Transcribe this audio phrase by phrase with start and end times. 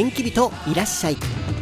[0.00, 1.59] 元気人いらっしゃい。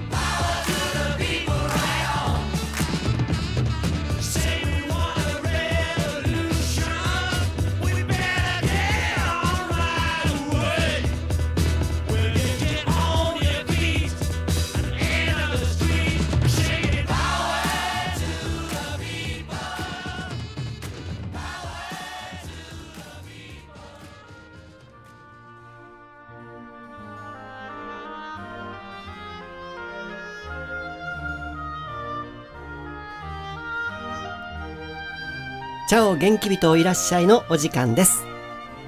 [35.89, 38.27] チャオ元気人いらっしゃいのお時間です。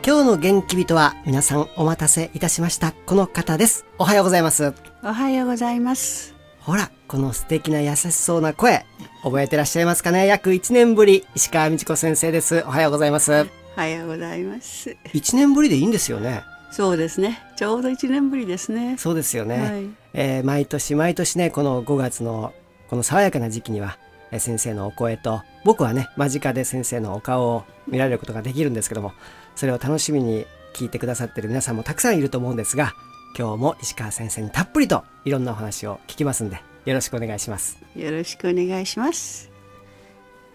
[0.07, 2.93] 今日の元気人は皆さんお待たせいたしました。
[2.93, 3.87] この方です。
[3.99, 4.75] おはようございます。
[5.03, 6.35] おはようございます。
[6.59, 8.85] ほらこの素敵な優しそうな声
[9.23, 10.27] 覚えてらっしゃいますかね。
[10.27, 11.27] 約1年ぶり。
[11.35, 12.65] 石川美智子先生です。
[12.67, 13.33] おはようございます。
[13.33, 14.95] おはようございます。
[15.15, 16.43] 1年ぶりでいいんですよね。
[16.71, 17.41] そうですね。
[17.57, 18.97] ちょうど1年ぶりですね。
[18.99, 19.89] そうですよね、はい。
[20.13, 22.53] えー毎年毎年ねこの5月の
[22.91, 29.13] この爽やかな時期にはえー先生のお声と僕はね間近で先生のお顔を見られることができるんですけども
[29.57, 32.93] それを楽しみに聞いてくださってる皆さんもたくさんいると思うんですが
[33.37, 37.79] 今日も石川先生にたっぷりといろんなお話を聞きますんでよろしくお願いします。
[37.95, 39.51] よろしくお願いします。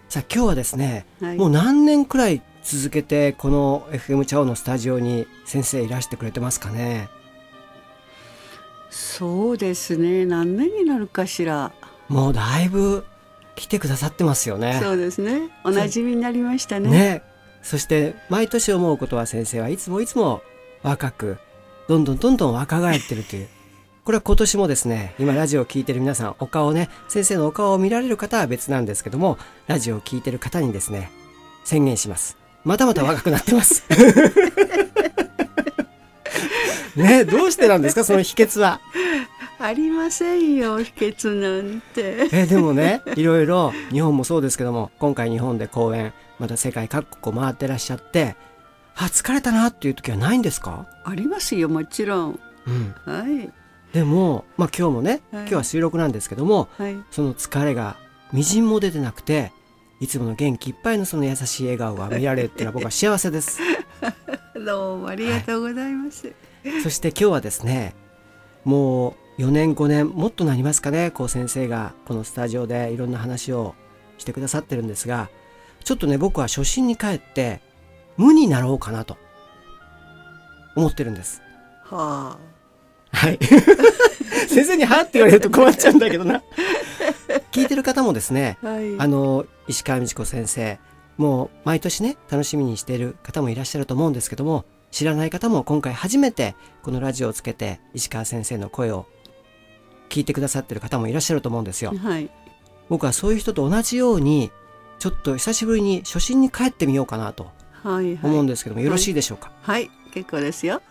[0.09, 1.37] さあ今日はですね、はい。
[1.37, 7.09] もう何年くらい続けてこの FM チャオのスタジオに先生いらしてくれてますかね？
[8.89, 10.25] そうですね。
[10.25, 11.71] 何年になるかしら。
[12.07, 13.05] もうだいぶ
[13.55, 14.79] 来てくださってますよね。
[14.81, 15.49] そうですね。
[15.63, 16.89] お馴染みになりましたね。
[16.89, 17.23] ね。
[17.61, 20.41] そして毎年思うことは先生はいつもいつも
[20.83, 21.37] 若く
[21.87, 23.47] どんどんどんどん若返ってるという。
[24.03, 31.09] これは今年もですね今ラジオを聞いてる皆さんお顔ね先生のお顔を見られる方は別なんですけどもラジオを聞いてる方にですね
[31.63, 32.37] 宣言します。
[32.63, 33.83] またまた若くなってます。
[36.95, 38.79] ねどうしてなんですかその秘訣は
[39.65, 42.27] ありませんよ秘訣なんて。
[42.31, 48.35] えでもねいろいろ日本もそうですけども今回日本で公演また世界各国を回ってらっしゃって
[48.95, 50.85] あ疲れたなっていう時はないんですか？
[51.03, 52.39] ありますよもちろん。
[52.67, 52.95] うん。
[53.05, 53.51] はい。
[53.91, 55.41] でも、まあ、今日もね、はい。
[55.41, 56.95] 今日は収録なんですけどもはい。
[57.09, 57.97] その疲れが
[58.31, 59.51] みじんも出てなくて
[59.99, 63.59] いつもの元気いっぱいのその優しい笑顔が見られるっていうのは僕は幸せです。
[64.63, 66.31] どうもありがとうございます、
[66.83, 67.93] そして今日はですね
[68.63, 73.75] もう4年5年もっとなりますかねこう先生がこのスタジオでいろんな話を
[74.17, 75.29] してくださってるんですが
[75.83, 77.61] ちょっとね僕は初心に帰って
[78.17, 79.17] 無になろうかなと
[80.75, 81.41] 思ってるんです
[81.83, 82.37] は
[83.11, 83.39] はい。
[84.49, 86.43] 先生に「は」って言われると困っちゃうんだけどな。
[87.51, 90.77] 聞いてる方もですね、あはいあの、石川美智子先生、
[91.15, 99.05] もう毎年ね、楽しみにしている方もいらっしゃると思うんですけども、知らない方も今回初めてこのラジオをつけて石川先生の声を
[100.09, 101.93] 聞いてくださってる方もいらっしゃると思うんですよ。
[101.97, 102.29] はい。
[102.89, 104.51] 僕はそういう人と同じように、
[104.99, 107.51] ちょっと久しぶりに初心に帰ってみようかなと
[107.83, 109.51] はい思うんはいですけども、よろしいでしょうか？
[109.61, 109.89] はい。
[110.13, 110.81] 結構ですよ。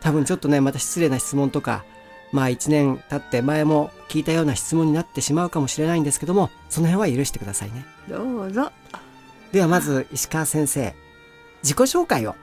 [0.00, 1.84] 多分ちょっとねまた失礼な質問とか
[2.30, 7.86] まあ1年経って前も聞いたような質問になってしまうかもしれないんですけどもその辺は許してくださいね。
[8.06, 8.70] どうぞ。
[9.52, 10.94] ではまず石川先生
[11.62, 12.34] 自己紹介を。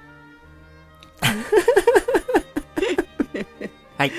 [3.97, 4.11] はい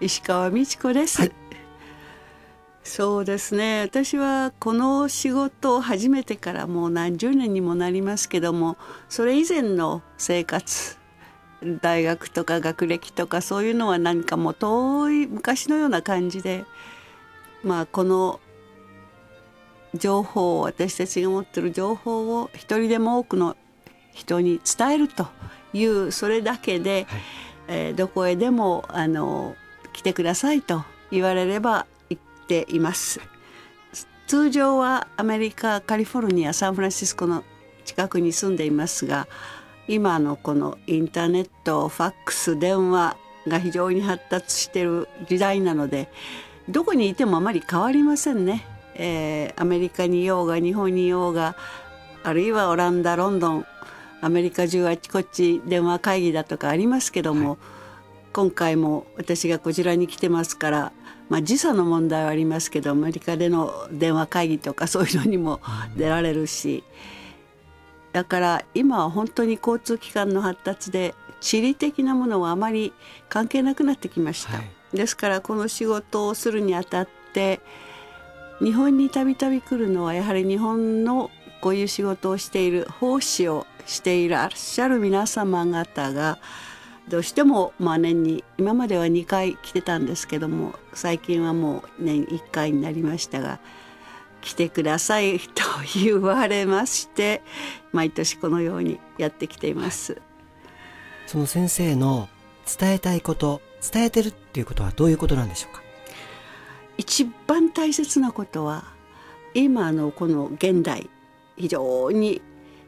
[0.00, 1.32] 石川美智子です、はい。
[2.82, 3.80] そうですね。
[3.82, 8.76] 私はこの仕事を始めてからもう何十年にもなりますけども
[9.08, 10.98] それ以前の生活
[11.80, 16.64] 大学とか学歴とかそういうのは何かもう遠い昔のような感じで
[17.62, 18.38] まあこの
[19.94, 23.56] 情報を私たちが持ってる情報を一人でも多くの
[24.12, 25.28] 人に伝えると
[25.72, 27.20] いうそれだけで、はい。
[27.66, 29.56] えーどこへでもあの
[29.94, 33.20] 来てくださいと言われれば行っています。
[34.26, 37.44] 通常はアメリカカリフォルニアサンフランシスコの
[37.84, 39.28] 近くに住んでいますが
[39.86, 46.08] 今のこのインターネットファックス電話が非常に発達している時代なので
[46.68, 48.66] どこにいてもあまり変わりませんね。
[48.96, 51.56] えーアメリカにいようが日本にいようが
[52.22, 53.66] あるいはオランダロンドン
[54.22, 57.58] アメリカ中あちこち電話会議だとかありますけども、
[58.34, 60.92] 今回も私がこちらに来てますから、
[61.30, 65.60] まあ、時差の問題はありますけどアメリカでの電話会議とかそういうのにも
[65.96, 66.84] 出られるし
[68.12, 72.92] だから今は本当に交通機関の発達で地理的なものはあまり
[73.28, 74.56] 関係なくなってきました。
[74.56, 77.60] はいですからこの仕事をするにあたって
[78.60, 86.38] 日本にたびたび来るのはやはり日本のこういう仕事をしている奉仕をしていらっしゃる皆様方が
[87.08, 93.58] どうしてもまあ年に今までは2回来てたんですけども最近はもう年1回になりましたが
[94.40, 95.62] 来てください と
[95.94, 97.42] 言われまして
[97.92, 100.20] 毎年このようにやってきています。
[101.26, 102.28] その先生の
[102.78, 103.62] 伝えたいこと
[103.92, 105.82] 伝えてるっていうことはどういうことなんでしょうか？
[106.98, 108.84] 一番大切なことは
[109.54, 111.08] 今のこの現代
[111.56, 112.42] 非常に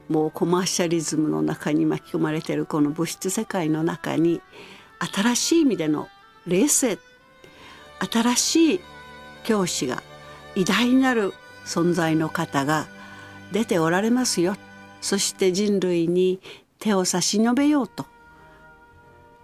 [0.08, 4.40] もうコマーシャリズムの中に巻き込まれてるこの物質世界の中に
[5.14, 6.08] 新しい意味での
[6.46, 6.98] 冷静
[7.98, 8.80] 新しい
[9.44, 10.02] 教師が
[10.54, 11.32] 偉大なる
[11.64, 12.86] 存在の方が
[13.52, 14.56] 出ておられますよ。
[15.00, 16.40] そして人類に
[16.78, 18.06] 手を差し伸べようと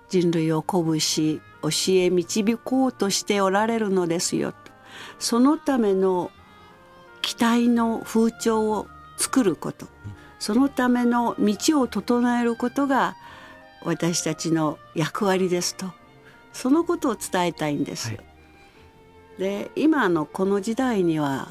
[0.09, 4.53] 人類を鼓舞し教え導こうとしておられるのですよ。
[4.53, 4.59] と
[5.19, 6.31] そのための
[7.21, 9.87] 期待の風潮を作ること。
[10.43, 13.15] そのための道を整えることが
[13.85, 15.93] 私たちの役割ですと
[16.53, 18.09] そのことを伝えたいんです。
[18.09, 18.19] はい、
[19.39, 21.47] で今のこの時代には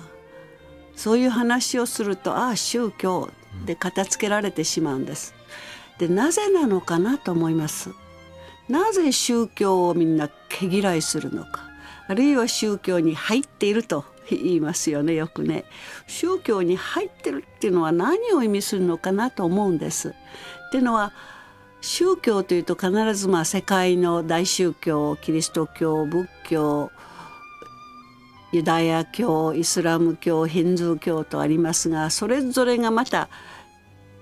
[0.94, 3.30] そういう話をするとああ宗教
[3.66, 5.36] で片付けられてしまうんです。
[5.98, 7.92] でなぜなのかなと思います。
[8.68, 11.62] なぜ宗教をみんな毛嫌いするのか
[12.10, 15.66] あるいは宗教に入っていると言いますよねよくね
[16.08, 20.10] 宗教に入ってるっていうのは何を意味するのかなと思うんです。
[20.10, 20.14] っ
[20.72, 21.12] ていうのは
[21.82, 26.92] 宗教というと必ずまあ世界の大宗教キリスト教仏教
[28.52, 33.30] ユダヤ教イスラム教ヒンズー教とありますがそれぞれがまた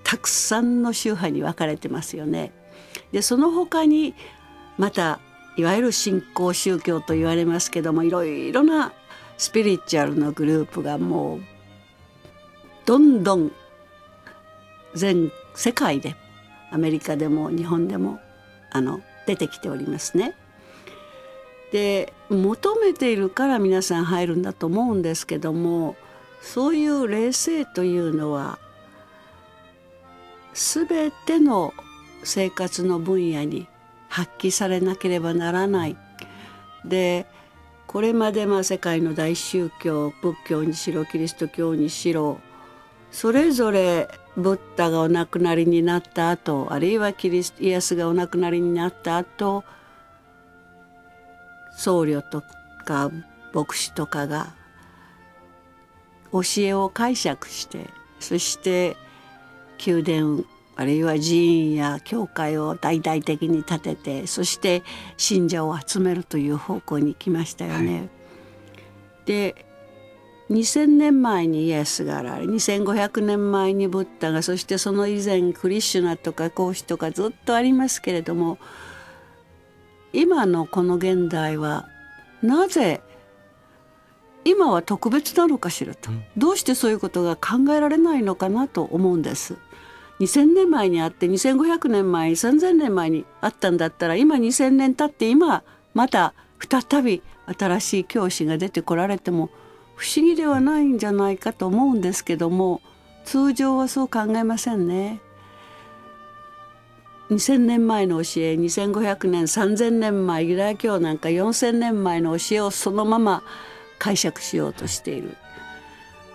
[0.04, 2.52] たくさんの宗派に分かれてますよね。
[3.12, 4.16] でその他に
[4.78, 5.20] また
[5.58, 8.94] いわゆる新興宗教と言われますけどもいろいろな
[9.40, 11.42] スピリチュアルのグループがもう
[12.86, 13.52] どんどん
[14.94, 16.18] 全世界で
[16.72, 18.20] アメリカでも日本でも
[18.70, 20.36] あの出てきておりますね。
[21.72, 25.96] で求めているから皆さん入るんだと思うんですけども
[26.42, 28.60] そういう霊性というのは
[30.54, 31.74] 全ての
[32.24, 33.68] 生活の分野に
[34.10, 35.96] 発揮されなければならない。
[36.84, 37.26] で
[37.90, 42.40] これまでまあ世界の大宗教仏教にしろキリスト教にしろ
[43.10, 44.08] それぞれ
[44.38, 49.64] ブッダがお亡くなりになった後あるいはキリスイエスがお亡くなりになった後
[51.78, 52.44] 僧侶と
[52.86, 53.10] か
[53.56, 54.54] 牧師とかが
[56.32, 57.90] 教えを解釈して
[58.20, 58.98] そして
[59.84, 60.46] 宮殿
[60.80, 64.82] あるいは寺院や教会を大々的に建ててそして
[65.18, 67.98] 信者を集めるという方向に来ましたよね。
[67.98, 68.10] はい、
[69.26, 69.66] で
[70.50, 78.58] 2,000年前にイエスが現れ2,500年前にブッダがそしてその以前クリシュナとか孔子とかずっとありますけれども
[80.14, 81.90] 今のこの現代は
[82.42, 83.02] なぜ
[84.46, 89.58] 今は特別なのかしらと、どうしてそういうことが考えられないのかなと思うんです。
[90.20, 97.22] 2,000年前にあって2,500年前3,000年前にあったんだったら今2,000年経って今また再び
[97.58, 99.50] 新しい教師が出てこられても
[99.96, 102.82] 不思議ではないんじゃないかと思うんですけども
[103.24, 105.22] 通常はそう考えませんね。
[107.30, 113.44] 2,000年前の教え2,500年3,000年前ユダヤ教なんか4,000年前の教えをそのまま
[114.00, 115.38] 解釈しようとしている。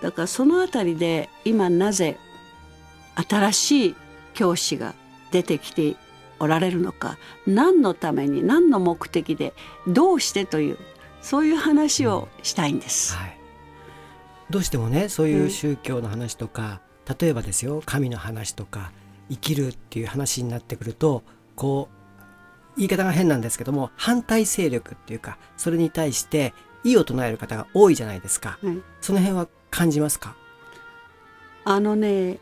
[0.01, 2.17] だからその辺りで今なぜ
[3.15, 3.95] 新しい
[4.33, 4.93] 教師が
[5.31, 5.95] 出てきて
[6.39, 7.17] おられるのか
[7.47, 9.53] 何のために何の目的で
[9.87, 10.77] どうしてという
[11.21, 13.15] そういう話をしたいんです。
[13.15, 13.37] はい、
[14.49, 18.91] どうしてもねそういう宗教の話とか、うん、例えばですよ神の話とか
[19.29, 21.23] 生きるっていう話になってくると
[21.55, 21.95] こう
[22.77, 26.53] 言い方が変なんですけども反対勢力っていうかそれに対して
[26.83, 30.35] 異を唱える方が多いじゃないですか、はい、その辺は感じますか？
[31.63, 32.37] あのね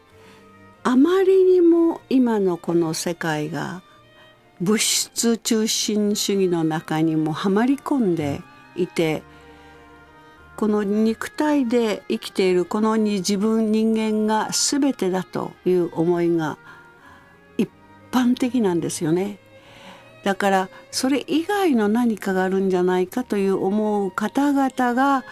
[0.84, 3.82] あまりにも今のこの世界が
[4.60, 8.42] 物質中心主義の中にもはまり込んで
[8.76, 9.24] いて
[10.58, 16.58] この肉体で生きているこのに自分人間が全てだという思いが
[17.58, 17.70] 一
[18.12, 19.40] 般的なんですよね。
[20.24, 25.26] だからそれ以外の何かがあるんじゃないかという思う方々が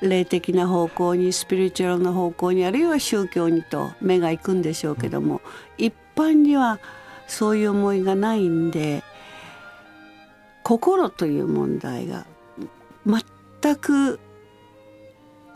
[0.00, 5.40] 霊的な方向にスピリチュアルな方向にあるいは宗教にと目が行くんでしょうけども、
[5.78, 6.80] 一般には
[7.26, 9.02] そういう思いがないんで
[10.62, 12.26] 心という問題が
[13.06, 14.20] 全く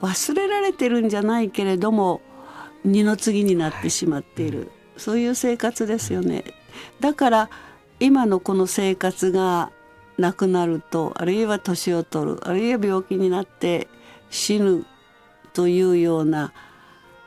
[0.01, 2.21] 忘れられてるんじゃないけれども
[2.85, 6.45] 二の次になってしまっている、そういう生活ですよね。
[7.01, 7.51] だから
[8.01, 9.73] 今のこの生活が
[10.17, 13.89] なくなるとあるいは年を取るあるいは病気になって
[14.31, 14.85] 死ぬ
[15.53, 16.53] というような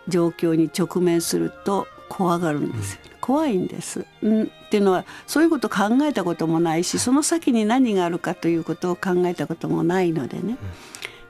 [0.08, 2.96] 状況に直面すると怖がるんです。
[2.96, 4.06] よ、ね、怖いんです。
[4.22, 4.44] うん。
[4.44, 10.58] っていうのはそういうこと考えたこともないしその先に何があるかということを考えたこともないのでね。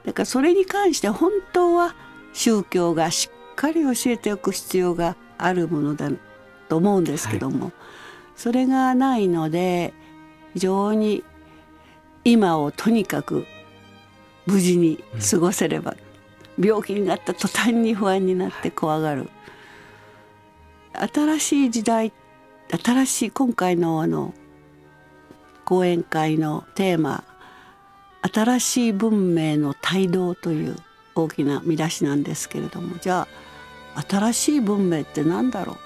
[0.04, 1.94] だからそれに関して本当は
[2.32, 6.10] 宗教がしっかり教えておく必要があるものだ
[6.68, 7.72] と思うんですけども、はい、
[8.36, 9.92] それがないので
[10.54, 11.24] 非常に
[12.24, 13.46] 今をとにかく
[14.46, 15.94] 無事に過ごせれば、
[16.58, 19.28] うん、病気になった途端に不安になって怖がる、
[20.92, 22.12] はい、新しい時代
[22.82, 24.34] 新しい今回のあの
[25.64, 27.24] 講演会のテーマ
[28.32, 30.76] 「新しい文明の帯同」という
[31.14, 33.28] 大きな見出しなんですけれどもじゃ
[33.94, 35.76] あ新しい文明って何だろう？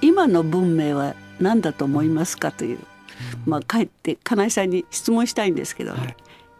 [0.00, 2.78] 今の文明は何だと思いますかという、
[3.44, 6.00] まあ、かえって金井さんに質問したいんですけど、ね。
[6.00, 6.16] はい、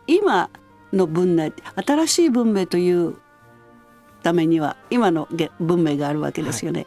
[0.06, 0.50] 今
[0.92, 1.52] の文明
[1.86, 3.16] 新しい文明という
[4.22, 5.28] ためには今の
[5.58, 6.86] 文明があるわけですよね、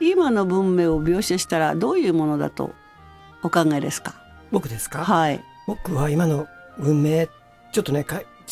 [0.00, 2.72] はい、今の文明を描写したらどういうものだと
[3.42, 4.14] お考えですか？
[4.50, 5.04] 僕ですか？
[5.04, 5.42] はい。
[5.66, 7.26] 僕は今の文明
[7.72, 8.04] ちょっとね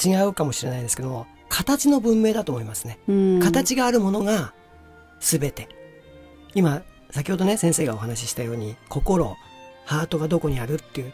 [0.04, 2.98] 違うかもしれないですけども形の文明だと思いますね。
[3.42, 4.52] 形があるものが
[5.18, 5.68] 全て。
[6.54, 9.36] 今先ほどね先生がお話ししたように心
[9.84, 11.12] ハートがどこにあるっていう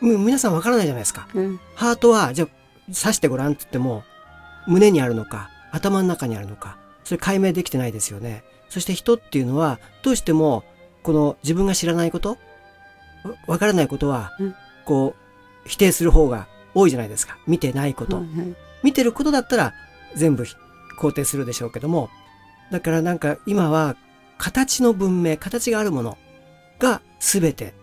[0.00, 2.48] 皆さんわからないじゃないですか、うん、ハートはじゃあ
[2.86, 4.04] 刺してごらんって言っても
[4.66, 8.42] 胸にあるのか頭の中にあるのかそれ解明できてないですよね。
[8.68, 10.64] そして人っていうのはどうしても
[11.04, 12.36] この自分が知らないこと
[13.46, 14.32] わからないことは、
[14.84, 17.38] こう否定する方が多いじゃないですか。
[17.46, 18.22] 見てないこと、
[18.82, 19.72] 見てることだったら
[20.16, 20.44] 全部
[20.98, 22.10] 肯定するでしょうけども
[22.70, 23.96] だからなんか今は
[24.38, 26.18] 形の文明形があるもの
[26.78, 27.74] が全て。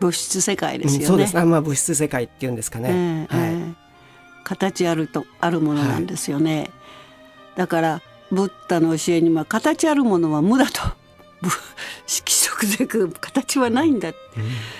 [0.00, 1.34] 物質世界ですよね、うん、そうです。
[1.34, 3.47] まあ物質世界っていうんですかね、えー、はい、えー、
[4.48, 6.70] 形あるとあるものなんですよね、はい、
[7.56, 8.02] だから
[8.32, 10.80] ブッダの教えには形あるものは無だと。
[12.06, 14.14] 色色でく形はないんだ、うん、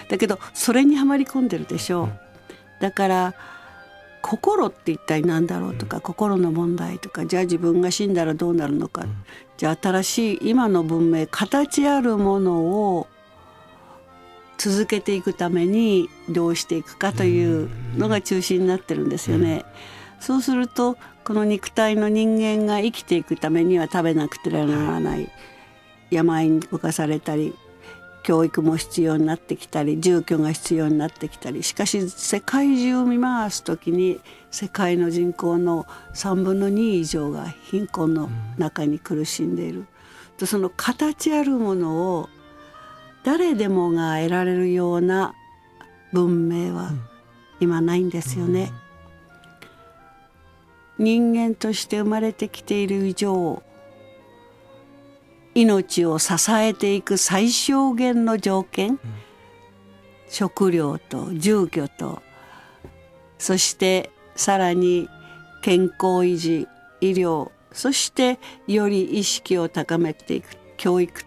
[0.09, 2.13] だけどそれにはまり込んでるでしょう、うん、
[2.81, 3.35] だから
[4.23, 9.05] 心って一体何だろうとか、うん、心の問題とかじゃあ自分が死んだらどうなるのか、
[9.57, 13.07] じゃあ新しい今の文明形あるものを
[14.59, 19.65] 続けていくためにどうしていくかというのが中心になってるんですよね。
[20.21, 25.31] そうするとこの肉体の人間が生きていくためには食べなくてはならない、
[26.11, 27.55] 病に侵されたり
[28.23, 39.87] 教育も必要になってきたり住居が必要になってきたりしかし世界中を見回す時に世界の人口の3分の2以上が貧困の中に苦しんでいる。
[40.37, 42.29] とその形あるものを
[43.25, 45.35] 誰でもが得られるような
[46.13, 46.93] 文明は
[47.61, 48.73] 今ないんですよね。
[50.99, 53.63] 人間として生まれてきている以上
[55.55, 58.99] 命を支えていく最小限の条件、うん、
[60.29, 62.21] 食料と住居と
[63.39, 65.09] そしてさらに
[65.63, 66.67] 健康維持
[67.01, 71.25] 医療そしてより意識を高めていく教育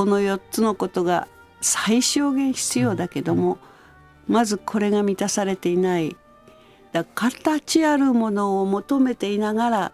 [0.00, 1.28] この4つのことが
[1.60, 3.58] 最小限必要だけども、
[4.28, 6.16] まずこれが満たされていない
[6.90, 9.92] だ形あるものを求めていながら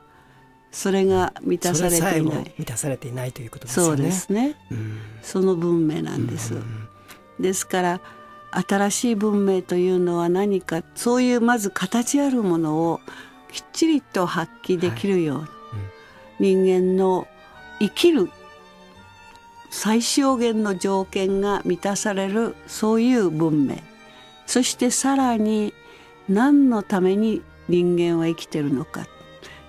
[0.70, 2.54] それが満たされていない。
[2.56, 3.84] 満たされていないということですね。
[3.84, 6.88] そうですね、うん、その文明なんです、うん、
[7.40, 8.00] ですから
[8.52, 13.00] 新しい文明というのは何かそういうまず形あるものを
[13.50, 15.50] きっちりと発揮できるような、はい。
[16.60, 17.26] うん、人間の
[17.80, 18.30] 生きる
[19.70, 23.76] 最小限の条件が満たされるそういう文明。
[24.46, 25.74] そしてさらに
[26.28, 29.06] 何のために人間は生きてるのか。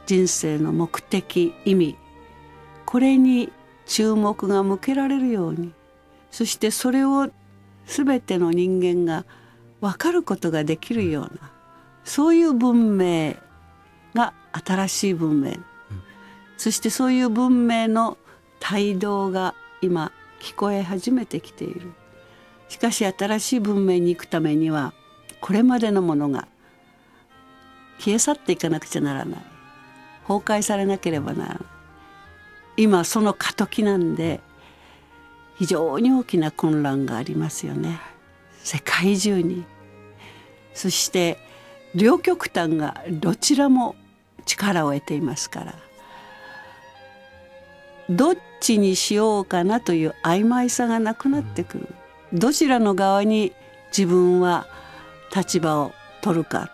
[0.05, 1.97] 人生の目的意味。
[2.85, 3.51] これに
[3.85, 5.73] 注目が向けられるように。
[6.31, 7.29] そしてそれを
[7.85, 9.25] 全ての人間が
[9.81, 11.51] 分かることができるような。
[12.03, 13.35] そういう文明
[14.13, 14.33] が
[14.65, 15.53] 新しい文明、
[16.57, 18.17] そしてそういう文明の
[18.71, 21.93] 帯同が今聞こえ始めてきている。
[22.69, 24.93] しかし新しい文明に行くためには
[25.39, 26.47] これまでのものが
[27.99, 29.39] 消え去っていかなくちゃならない。
[30.27, 31.59] 崩壊されなければならない。
[32.77, 34.41] 今その過渡期なんで
[35.57, 37.99] 非常に大きな混乱がありますよね。
[38.63, 39.63] 世界中に。
[40.73, 41.39] そして
[41.95, 43.95] 両極端がどちらも
[44.45, 45.86] 力を得ていますから。
[48.09, 51.87] どっちにしようかなという曖昧さがなくなってくる
[52.33, 53.53] どちらの側に
[53.95, 54.67] 自分は
[55.35, 56.71] 立場を取るか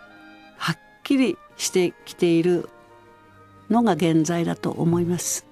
[0.56, 2.68] はっきりしてきている
[3.70, 5.46] のが現在だと思います。